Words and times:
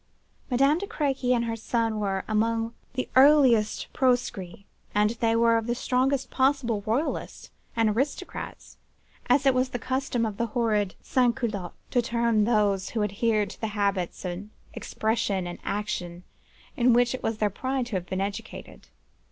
"Madame 0.49 0.79
de 0.79 0.87
Crequy 0.87 1.31
and 1.31 1.45
her 1.45 1.55
son 1.55 1.99
were 1.99 2.23
among 2.27 2.73
the 2.95 3.07
earliest 3.15 3.87
proscrits, 3.93 4.63
as 4.95 5.17
they 5.17 5.35
were 5.35 5.57
of 5.59 5.67
the 5.67 5.75
strongest 5.75 6.31
possible 6.31 6.81
royalists, 6.87 7.51
and 7.75 7.87
aristocrats, 7.87 8.77
as 9.29 9.45
it 9.45 9.53
was 9.53 9.69
the 9.69 9.77
custom 9.77 10.25
of 10.25 10.37
the 10.37 10.47
horrid 10.57 10.95
Sansculottes 11.03 11.75
to 11.91 12.01
term 12.01 12.45
those 12.45 12.89
who 12.89 13.03
adhered 13.03 13.51
to 13.51 13.61
the 13.61 13.67
habits 13.77 14.25
of 14.25 14.47
expression 14.73 15.45
and 15.45 15.59
action 15.63 16.23
in 16.75 16.93
which 16.93 17.13
it 17.13 17.21
was 17.21 17.37
their 17.37 17.51
pride 17.51 17.85
to 17.85 17.95
have 17.95 18.07
been 18.07 18.21
educated. 18.21 18.87